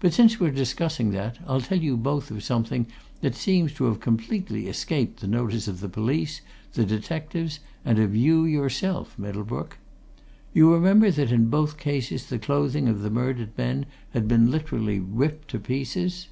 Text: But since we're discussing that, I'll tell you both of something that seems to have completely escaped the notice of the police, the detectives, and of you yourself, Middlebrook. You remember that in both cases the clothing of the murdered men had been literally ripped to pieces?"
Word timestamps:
But 0.00 0.12
since 0.12 0.38
we're 0.38 0.50
discussing 0.50 1.12
that, 1.12 1.38
I'll 1.46 1.62
tell 1.62 1.78
you 1.78 1.96
both 1.96 2.30
of 2.30 2.42
something 2.44 2.88
that 3.22 3.34
seems 3.34 3.72
to 3.72 3.84
have 3.84 4.00
completely 4.00 4.66
escaped 4.68 5.20
the 5.20 5.26
notice 5.26 5.66
of 5.66 5.80
the 5.80 5.88
police, 5.88 6.42
the 6.74 6.84
detectives, 6.84 7.58
and 7.82 7.98
of 7.98 8.14
you 8.14 8.44
yourself, 8.44 9.18
Middlebrook. 9.18 9.78
You 10.52 10.70
remember 10.74 11.10
that 11.12 11.32
in 11.32 11.46
both 11.48 11.78
cases 11.78 12.26
the 12.26 12.38
clothing 12.38 12.86
of 12.86 13.00
the 13.00 13.08
murdered 13.08 13.56
men 13.56 13.86
had 14.10 14.28
been 14.28 14.50
literally 14.50 15.00
ripped 15.00 15.48
to 15.52 15.58
pieces?" 15.58 16.26